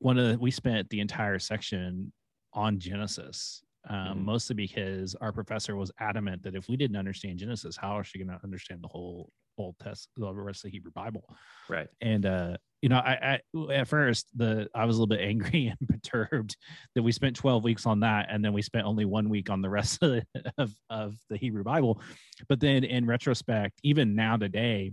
one 0.00 0.18
of 0.18 0.28
the, 0.28 0.38
we 0.38 0.50
spent 0.50 0.90
the 0.90 1.00
entire 1.00 1.38
section 1.38 2.12
on 2.52 2.78
genesis 2.78 3.62
um, 3.88 3.96
mm-hmm. 3.96 4.24
mostly 4.24 4.54
because 4.54 5.14
our 5.20 5.32
professor 5.32 5.76
was 5.76 5.90
adamant 6.00 6.42
that 6.42 6.54
if 6.54 6.68
we 6.68 6.76
didn't 6.76 6.96
understand 6.96 7.38
Genesis, 7.38 7.76
how 7.76 7.98
is 7.98 8.06
she 8.06 8.18
going 8.18 8.28
to 8.28 8.42
understand 8.42 8.82
the 8.82 8.88
whole 8.88 9.30
Old 9.58 9.76
Test, 9.78 10.08
the 10.16 10.32
rest 10.32 10.64
of 10.64 10.70
the 10.70 10.76
Hebrew 10.76 10.90
Bible? 10.92 11.24
Right. 11.68 11.86
And 12.00 12.26
uh, 12.26 12.56
you 12.82 12.88
know, 12.88 12.96
I, 12.96 13.40
I 13.56 13.72
at 13.72 13.88
first 13.88 14.26
the 14.34 14.68
I 14.74 14.84
was 14.84 14.96
a 14.96 15.00
little 15.00 15.16
bit 15.16 15.26
angry 15.26 15.72
and 15.80 15.88
perturbed 15.88 16.56
that 16.94 17.02
we 17.02 17.12
spent 17.12 17.36
12 17.36 17.62
weeks 17.62 17.86
on 17.86 18.00
that, 18.00 18.28
and 18.30 18.44
then 18.44 18.52
we 18.52 18.62
spent 18.62 18.86
only 18.86 19.04
one 19.04 19.28
week 19.28 19.50
on 19.50 19.62
the 19.62 19.70
rest 19.70 19.98
of 20.02 20.10
the, 20.12 20.52
of, 20.58 20.74
of 20.90 21.16
the 21.28 21.36
Hebrew 21.36 21.64
Bible. 21.64 22.00
But 22.48 22.60
then 22.60 22.84
in 22.84 23.06
retrospect, 23.06 23.80
even 23.82 24.14
now 24.14 24.36
today, 24.36 24.92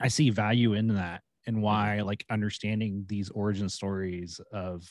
I 0.00 0.08
see 0.08 0.30
value 0.30 0.74
in 0.74 0.88
that 0.94 1.22
and 1.46 1.56
mm-hmm. 1.56 1.64
why 1.64 2.00
like 2.02 2.24
understanding 2.30 3.04
these 3.08 3.30
origin 3.30 3.68
stories 3.68 4.40
of 4.52 4.86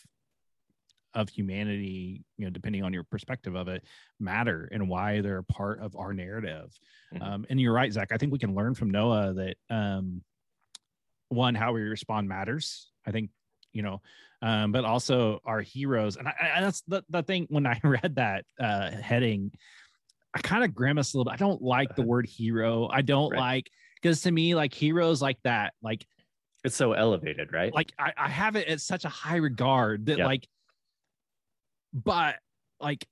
of 1.14 1.30
humanity 1.30 2.24
you 2.38 2.46
know 2.46 2.52
depending 2.52 2.84
on 2.84 2.94
your 2.94 3.04
perspective 3.04 3.56
of 3.56 3.68
it 3.68 3.84
matter 4.20 4.70
and 4.72 4.88
why 4.88 5.22
they're 5.22 5.40
a 5.40 5.44
part 5.44 5.82
of 5.82 5.96
our 5.96 6.14
narrative 6.14 6.78
mm-hmm. 7.14 7.24
um, 7.24 7.46
and 7.50 7.60
you're 7.60 7.74
right 7.74 7.92
zach 7.92 8.10
i 8.12 8.18
think 8.18 8.32
we 8.32 8.40
can 8.40 8.54
learn 8.54 8.76
from 8.76 8.92
noah 8.92 9.34
that 9.34 9.56
um, 9.70 10.22
one 11.30 11.56
how 11.56 11.74
we 11.74 11.82
respond 11.82 12.28
matters 12.28 12.92
i 13.06 13.12
think 13.12 13.30
you 13.74 13.82
know 13.82 14.02
um, 14.42 14.72
but 14.72 14.86
also 14.86 15.42
our 15.46 15.60
heroes 15.60 16.16
and 16.16 16.28
I, 16.28 16.34
I, 16.56 16.62
that's 16.62 16.82
the, 16.88 17.04
the 17.10 17.24
thing 17.24 17.48
when 17.50 17.66
i 17.66 17.80
read 17.84 18.16
that 18.16 18.46
uh, 18.60 18.92
heading 18.92 19.52
i 20.34 20.40
kind 20.40 20.64
of 20.64 20.76
grimaced 20.76 21.14
a 21.14 21.18
little 21.18 21.32
bit 21.32 21.34
i 21.34 21.44
don't 21.44 21.62
like 21.62 21.96
the 21.96 22.02
uh-huh. 22.04 22.08
word 22.10 22.28
hero 22.28 22.88
i 22.92 23.02
don't 23.02 23.32
right. 23.32 23.40
like 23.40 23.72
because 24.02 24.22
to 24.22 24.32
me 24.32 24.54
like 24.54 24.74
heroes 24.74 25.22
like 25.22 25.40
that 25.44 25.74
like 25.82 26.06
it's 26.64 26.76
so 26.76 26.94
elevated 26.94 27.52
right 27.52 27.74
like 27.74 27.92
i, 27.98 28.14
I 28.16 28.30
have 28.30 28.56
it 28.56 28.68
at 28.68 28.80
such 28.80 29.06
a 29.06 29.10
high 29.10 29.38
regard 29.38 30.06
that 30.06 30.20
yep. 30.20 30.28
like 30.28 30.48
but 31.94 32.36
like 32.80 33.06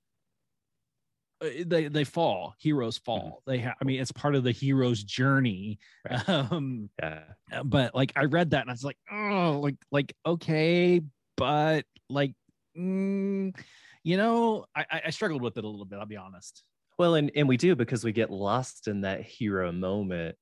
uh, 1.40 1.48
they 1.66 1.88
they 1.88 2.04
fall 2.04 2.54
heroes 2.58 2.98
fall 2.98 3.42
mm-hmm. 3.42 3.50
they 3.50 3.58
have 3.58 3.74
i 3.80 3.84
mean 3.84 4.00
it's 4.00 4.12
part 4.12 4.34
of 4.34 4.42
the 4.42 4.50
hero's 4.50 5.02
journey 5.02 5.78
right. 6.10 6.28
um 6.28 6.90
yeah 7.00 7.20
uh, 7.52 7.62
but 7.62 7.94
like 7.94 8.12
i 8.16 8.24
read 8.24 8.50
that 8.50 8.62
and 8.62 8.70
i 8.70 8.72
was 8.72 8.84
like 8.84 8.98
oh 9.10 9.60
like 9.62 9.76
like 9.92 10.14
okay 10.26 11.00
but 11.36 11.84
like 12.08 12.32
mm, 12.76 13.54
you 14.02 14.16
know 14.16 14.64
I, 14.74 15.02
I 15.06 15.10
struggled 15.10 15.42
with 15.42 15.56
it 15.58 15.64
a 15.64 15.68
little 15.68 15.86
bit 15.86 15.98
i'll 15.98 16.06
be 16.06 16.16
honest 16.16 16.64
well 16.98 17.14
and 17.14 17.30
and 17.36 17.48
we 17.48 17.56
do 17.56 17.76
because 17.76 18.02
we 18.02 18.12
get 18.12 18.30
lost 18.30 18.88
in 18.88 19.02
that 19.02 19.22
hero 19.22 19.70
moment 19.70 20.36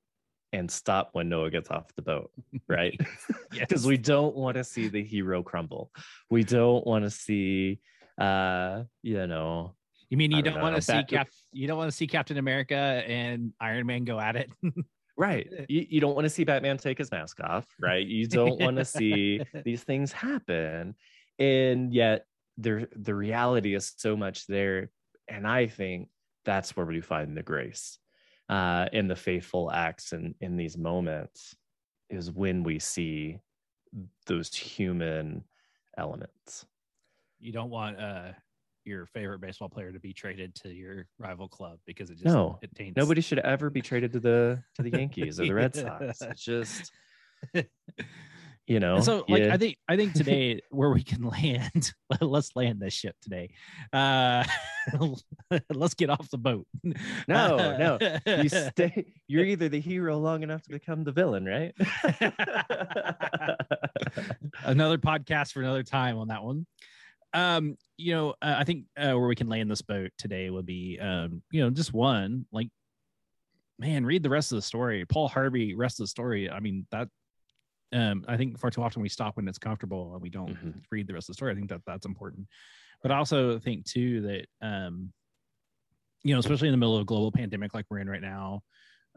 and 0.53 0.71
stop 0.71 1.11
when 1.13 1.29
Noah 1.29 1.51
gets 1.51 1.71
off 1.71 1.95
the 1.97 2.03
boat, 2.03 2.31
right? 2.69 2.99
Because 3.51 3.83
yes. 3.83 3.85
we 3.85 3.97
don't 3.97 4.35
want 4.35 4.57
to 4.57 4.65
see 4.65 4.89
the 4.89 5.03
hero 5.03 5.43
crumble. 5.43 5.91
We 6.31 6.45
don't 6.45 6.87
want 6.87 7.05
to 7.05 7.11
see 7.11 7.81
uh 8.19 8.83
you 9.03 9.27
know 9.27 9.75
you 10.09 10.17
mean 10.17 10.31
you 10.31 10.43
don't, 10.43 10.55
don't 10.55 10.63
want 10.63 10.77
to 10.77 10.83
see 10.83 11.03
cap 11.05 11.29
you 11.53 11.67
don't 11.67 11.77
want 11.77 11.91
to 11.91 11.97
see 11.97 12.07
captain 12.07 12.39
america 12.39 12.75
and 13.07 13.53
iron 13.61 13.87
man 13.87 14.05
go 14.05 14.19
at 14.21 14.37
it? 14.37 14.51
Right. 15.19 15.49
You, 15.71 15.87
you 15.89 16.01
don't 16.03 16.15
want 16.15 16.27
to 16.27 16.31
see 16.31 16.45
batman 16.45 16.77
take 16.77 16.99
his 16.99 17.11
mask 17.11 17.41
off 17.41 17.67
right? 17.81 18.07
You 18.07 18.27
don't 18.29 18.61
want 18.61 18.77
to 18.77 18.85
see 18.85 19.41
these 19.65 19.83
things 19.83 20.13
happen. 20.13 20.95
And 21.39 21.93
yet 21.93 22.27
there 22.59 22.87
the 22.95 23.15
reality 23.15 23.75
is 23.75 23.95
so 23.97 24.15
much 24.15 24.47
there. 24.47 24.91
And 25.27 25.47
i 25.47 25.67
think 25.67 26.11
that's 26.45 26.77
where 26.77 26.85
we 26.85 27.01
find 27.01 27.35
the 27.35 27.43
grace 27.43 27.99
uh 28.51 28.87
in 28.93 29.09
the 29.09 29.17
faithful 29.17 29.71
acts 29.73 30.13
and 30.13 30.35
in 30.41 30.57
these 30.59 30.77
moments 30.77 31.57
is 32.11 32.31
when 32.31 32.63
we 32.63 32.79
see 32.79 33.41
those 34.27 34.55
human 34.55 35.43
elements 35.97 36.67
you 37.47 37.53
don't 37.53 37.71
want 37.71 37.99
uh 38.01 38.33
your 38.85 39.07
favorite 39.07 39.41
baseball 39.41 39.69
player 39.69 39.93
to 39.93 40.01
be 40.01 40.13
traded 40.13 40.55
to 40.55 40.69
your 40.69 41.07
rival 41.19 41.49
club 41.49 41.79
because 41.87 42.11
it 42.11 42.15
just 42.15 42.27
no 42.27 42.59
it 42.63 42.75
taints. 42.75 42.97
nobody 42.97 43.21
should 43.21 43.39
ever 43.41 43.71
be 43.71 43.81
traded 43.81 44.13
to 44.13 44.21
the 44.21 44.63
to 44.75 44.83
the 44.83 44.91
Yankees 44.99 45.41
or 45.41 45.45
the 45.45 45.53
Red 45.53 45.75
Sox. 45.75 46.23
It's 46.23 46.45
just 46.45 46.93
you 48.67 48.81
know. 48.81 49.01
so 49.01 49.25
like 49.29 49.45
yeah. 49.45 49.55
I 49.55 49.57
think 49.57 49.77
I 49.89 49.97
think 49.97 50.15
today 50.15 50.61
where 50.71 50.91
we 50.91 51.03
can 51.03 51.23
land, 51.29 51.93
let's 52.21 52.55
land 52.57 52.81
this 52.81 52.95
ship 52.95 53.17
today. 53.21 53.51
Uh 53.93 54.45
let's 55.71 55.95
get 55.95 56.11
off 56.11 56.31
the 56.31 56.39
boat. 56.39 56.67
No, 57.29 57.77
no. 57.77 58.19
You 58.27 58.49
stay 58.49 59.13
you're 59.27 59.45
either 59.45 59.69
the 59.69 59.81
hero 59.81 60.17
long 60.19 60.43
enough 60.45 60.63
to 60.63 60.71
become 60.71 61.03
the 61.03 61.13
villain, 61.13 61.45
right? 61.45 61.75
another 64.65 64.99
podcast 64.99 65.53
for 65.53 65.61
another 65.61 65.83
time 65.83 66.19
on 66.19 66.29
that 66.29 66.45
one 66.45 66.67
um 67.37 67.77
you 67.97 68.15
know 68.15 68.31
uh, 68.43 68.55
i 68.59 68.65
think 68.65 68.87
uh, 68.97 69.13
where 69.13 69.29
we 69.29 69.37
can 69.37 69.49
land 69.49 69.71
this 69.71 69.83
boat 69.83 70.11
today 70.19 70.51
would 70.51 70.67
be 70.67 70.99
um 71.01 71.43
you 71.51 71.63
know 71.63 71.71
just 71.71 71.93
one 71.93 72.47
like 72.51 72.69
man 73.79 74.07
read 74.07 74.23
the 74.23 74.31
rest 74.31 74.53
of 74.53 74.57
the 74.57 74.63
story. 74.63 75.05
Paul 75.05 75.29
harvey 75.29 75.75
rest 75.75 76.01
of 76.01 76.05
the 76.05 76.09
story. 76.09 76.51
I 76.51 76.61
mean 76.61 76.87
that 76.91 77.09
um 77.93 78.25
i 78.27 78.37
think 78.37 78.59
far 78.59 78.71
too 78.71 78.83
often 78.83 79.01
we 79.01 79.09
stop 79.09 79.37
when 79.37 79.47
it's 79.47 79.59
comfortable 79.59 80.13
and 80.13 80.23
we 80.23 80.29
don't 80.29 80.55
mm-hmm. 80.55 80.71
read 80.91 81.07
the 81.07 81.15
rest 81.15 81.29
of 81.29 81.35
the 81.35 81.39
story. 81.39 81.53
I 81.53 81.55
think 81.55 81.69
that 81.69 81.83
that's 81.87 82.07
important. 82.07 82.47
But 83.03 83.13
i 83.13 83.17
also 83.17 83.59
think 83.59 83.85
too 83.85 84.23
that 84.23 84.47
um 84.67 85.13
you 86.25 86.35
know 86.35 86.41
especially 86.41 86.69
in 86.69 86.73
the 86.73 86.79
middle 86.79 86.97
of 86.97 87.03
a 87.03 87.05
global 87.05 87.31
pandemic 87.31 87.75
like 87.75 87.87
we're 87.91 87.99
in 87.99 88.11
right 88.11 88.23
now 88.23 88.63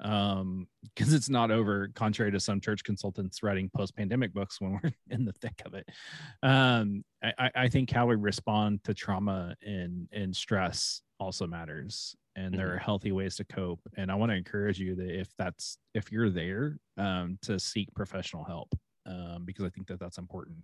um 0.01 0.68
because 0.96 1.13
it's 1.13 1.29
not 1.29 1.51
over 1.51 1.89
contrary 1.94 2.32
to 2.32 2.39
some 2.39 2.62
church 2.62 2.84
consultants 2.84 3.44
writing 3.44 3.70
post-pandemic 3.75 4.34
books 4.34 4.62
when 4.62 4.74
we're 4.74 4.91
in 5.10 5.25
the 5.25 5.34
thick 5.34 5.62
of 5.65 5.74
it. 5.74 5.88
Um 6.44 7.03
i 7.24 7.50
i 7.56 7.68
think 7.68 7.91
how 7.91 8.06
we 8.06 8.15
respond 8.15 8.84
to 8.86 8.94
trauma 8.94 9.56
and 9.62 10.08
and 10.12 10.36
stress 10.36 11.01
also 11.20 11.46
matters 11.46 12.15
and 12.36 12.53
there 12.53 12.68
are 12.68 12.75
mm-hmm. 12.75 12.86
healthy 12.86 13.12
ways 13.12 13.36
to 13.36 13.44
cope. 13.44 13.82
And 13.98 14.12
i 14.12 14.15
want 14.15 14.32
to 14.32 14.38
encourage 14.38 14.79
you 14.79 14.96
that 14.96 15.20
if 15.20 15.29
that's 15.38 15.77
if 15.94 16.12
you're 16.12 16.29
there 16.29 16.77
um 16.98 17.38
to 17.44 17.60
seek 17.60 17.94
professional 17.94 18.46
help 18.46 18.74
um 19.06 19.44
because 19.46 19.65
i 19.65 19.70
think 19.70 19.88
that 19.88 20.00
that's 20.00 20.18
important 20.18 20.58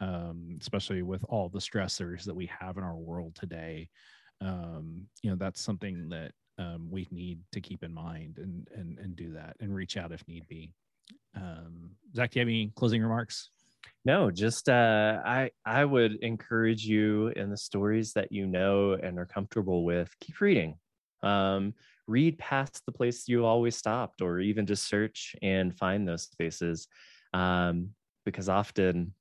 um 0.00 0.58
especially 0.60 1.02
with 1.02 1.24
all 1.28 1.48
the 1.48 1.58
stressors 1.58 2.24
that 2.24 2.34
we 2.34 2.46
have 2.46 2.76
in 2.76 2.84
our 2.84 2.96
world 2.96 3.34
today. 3.34 3.88
Um 4.40 5.06
you 5.22 5.30
know 5.30 5.36
that's 5.36 5.60
something 5.60 6.08
that 6.10 6.32
um, 6.60 6.88
we 6.90 7.08
need 7.10 7.40
to 7.52 7.60
keep 7.60 7.82
in 7.82 7.92
mind 7.92 8.38
and 8.38 8.68
and 8.74 8.98
and 8.98 9.16
do 9.16 9.32
that 9.32 9.56
and 9.60 9.74
reach 9.74 9.96
out 9.96 10.12
if 10.12 10.26
need 10.28 10.46
be. 10.46 10.72
Um, 11.34 11.90
Zach, 12.14 12.30
do 12.30 12.38
you 12.38 12.40
have 12.42 12.48
any 12.48 12.72
closing 12.76 13.02
remarks? 13.02 13.50
No, 14.04 14.30
just 14.30 14.68
uh, 14.68 15.20
I 15.24 15.50
I 15.64 15.84
would 15.84 16.16
encourage 16.22 16.84
you 16.84 17.28
in 17.28 17.50
the 17.50 17.56
stories 17.56 18.12
that 18.12 18.30
you 18.30 18.46
know 18.46 18.92
and 18.92 19.18
are 19.18 19.26
comfortable 19.26 19.84
with. 19.84 20.14
Keep 20.20 20.40
reading. 20.40 20.76
Um, 21.22 21.74
read 22.06 22.38
past 22.38 22.82
the 22.84 22.92
place 22.92 23.28
you 23.28 23.46
always 23.46 23.76
stopped, 23.76 24.20
or 24.20 24.40
even 24.40 24.66
just 24.66 24.86
search 24.86 25.34
and 25.42 25.76
find 25.76 26.06
those 26.06 26.24
spaces. 26.24 26.88
Um, 27.32 27.90
because 28.26 28.48
often 28.48 29.14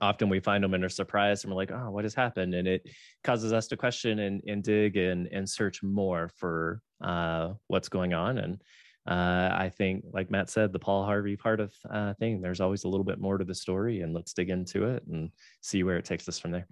often 0.00 0.28
we 0.28 0.40
find 0.40 0.64
them 0.64 0.74
and 0.74 0.84
are 0.84 0.88
surprised 0.88 1.44
and 1.44 1.52
we're 1.52 1.56
like 1.56 1.70
oh 1.72 1.90
what 1.90 2.04
has 2.04 2.14
happened? 2.14 2.54
And 2.54 2.66
it 2.66 2.88
causes 3.22 3.52
us 3.52 3.68
to 3.68 3.76
question 3.76 4.18
and, 4.20 4.42
and 4.46 4.62
dig 4.62 4.96
and, 4.96 5.28
and 5.28 5.48
search 5.48 5.82
more 5.82 6.30
for 6.36 6.80
uh, 7.02 7.52
what's 7.68 7.88
going 7.88 8.14
on. 8.14 8.38
And 8.38 8.60
uh, 9.06 9.50
i 9.52 9.68
think 9.68 10.02
like 10.12 10.30
matt 10.30 10.48
said 10.48 10.72
the 10.72 10.78
paul 10.78 11.04
harvey 11.04 11.36
part 11.36 11.60
of 11.60 11.74
uh, 11.90 12.14
thing 12.14 12.40
there's 12.40 12.60
always 12.60 12.84
a 12.84 12.88
little 12.88 13.04
bit 13.04 13.20
more 13.20 13.36
to 13.36 13.44
the 13.44 13.54
story 13.54 14.00
and 14.00 14.14
let's 14.14 14.32
dig 14.32 14.48
into 14.48 14.84
it 14.84 15.02
and 15.06 15.30
see 15.60 15.82
where 15.82 15.98
it 15.98 16.04
takes 16.04 16.26
us 16.28 16.38
from 16.38 16.50
there. 16.50 16.66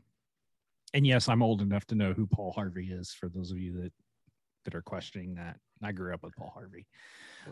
And 0.95 1.07
yes 1.07 1.29
i'm 1.29 1.43
old 1.43 1.61
enough 1.61 1.85
to 1.87 1.95
know 1.95 2.15
who 2.15 2.27
paul 2.27 2.53
harvey 2.53 2.91
is 2.91 3.13
for 3.13 3.29
those 3.29 3.51
of 3.51 3.59
you 3.59 3.83
that 3.83 3.93
that 4.65 4.75
are 4.75 4.83
questioning 4.83 5.35
that. 5.35 5.57
I 5.83 5.93
grew 5.93 6.15
up 6.15 6.23
with 6.23 6.37
paul 6.37 6.53
harvey. 6.55 6.87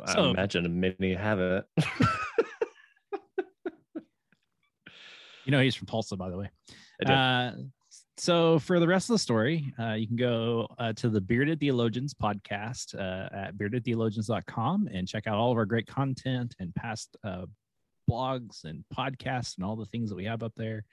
So, 0.06 0.24
i 0.24 0.30
imagine 0.30 0.80
many 0.80 1.14
haven't 1.14 1.66
You 5.50 5.56
know, 5.56 5.62
he's 5.64 5.74
from 5.74 5.88
Tulsa, 5.88 6.16
by 6.16 6.30
the 6.30 6.38
way. 6.38 6.48
Uh, 7.04 7.50
so 8.16 8.60
for 8.60 8.78
the 8.78 8.86
rest 8.86 9.10
of 9.10 9.14
the 9.14 9.18
story, 9.18 9.74
uh, 9.80 9.94
you 9.94 10.06
can 10.06 10.14
go 10.14 10.68
uh, 10.78 10.92
to 10.92 11.08
the 11.08 11.20
Bearded 11.20 11.58
Theologians 11.58 12.14
podcast 12.14 12.94
uh, 12.94 13.28
at 13.34 13.56
beardedtheologians.com 13.56 14.88
and 14.92 15.08
check 15.08 15.26
out 15.26 15.34
all 15.34 15.50
of 15.50 15.58
our 15.58 15.66
great 15.66 15.88
content 15.88 16.54
and 16.60 16.72
past 16.76 17.16
uh, 17.24 17.46
blogs 18.08 18.62
and 18.62 18.84
podcasts 18.96 19.56
and 19.56 19.66
all 19.66 19.74
the 19.74 19.86
things 19.86 20.08
that 20.08 20.14
we 20.14 20.24
have 20.24 20.44
up 20.44 20.52
there. 20.56 20.84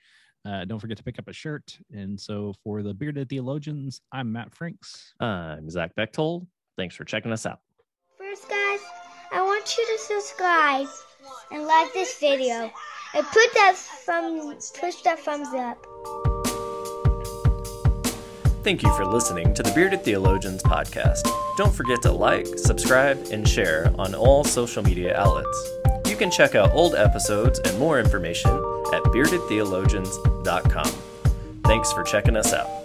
Uh, 0.44 0.64
don't 0.64 0.80
forget 0.80 0.96
to 0.96 1.04
pick 1.04 1.20
up 1.20 1.28
a 1.28 1.32
shirt. 1.32 1.78
And 1.92 2.18
so 2.18 2.52
for 2.64 2.82
the 2.82 2.92
Bearded 2.92 3.28
Theologians, 3.28 4.00
I'm 4.10 4.32
Matt 4.32 4.52
Franks. 4.52 5.14
I'm 5.20 5.70
Zach 5.70 5.94
Bechtold. 5.94 6.48
Thanks 6.76 6.96
for 6.96 7.04
checking 7.04 7.30
us 7.30 7.46
out. 7.46 7.60
First, 8.16 8.48
guys, 8.48 8.80
I 9.30 9.40
want 9.40 9.76
you 9.78 9.86
to 9.86 10.02
subscribe 10.02 10.88
and 11.52 11.62
like 11.62 11.92
this 11.92 12.18
video. 12.18 12.72
And 13.14 13.26
put 13.26 13.54
that 13.54 13.74
thumb, 13.76 14.54
push 14.80 15.02
that 15.02 15.18
thumbs 15.20 15.48
up. 15.54 15.86
Thank 18.62 18.82
you 18.82 18.94
for 18.96 19.06
listening 19.06 19.54
to 19.54 19.62
the 19.62 19.72
Bearded 19.72 20.02
Theologians 20.02 20.62
podcast. 20.62 21.26
Don't 21.56 21.74
forget 21.74 22.02
to 22.02 22.12
like, 22.12 22.46
subscribe, 22.58 23.28
and 23.30 23.48
share 23.48 23.90
on 23.98 24.14
all 24.14 24.44
social 24.44 24.82
media 24.82 25.16
outlets. 25.16 25.70
You 26.06 26.16
can 26.16 26.30
check 26.30 26.54
out 26.54 26.72
old 26.72 26.94
episodes 26.94 27.58
and 27.60 27.78
more 27.78 27.98
information 27.98 28.50
at 28.92 29.02
beardedtheologians.com. 29.04 30.92
Thanks 31.64 31.92
for 31.92 32.02
checking 32.02 32.36
us 32.36 32.52
out. 32.52 32.77